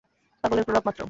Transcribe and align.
পাগলের 0.43 0.65
প্রলাপ 0.67 0.83
মাত্র! 0.87 0.99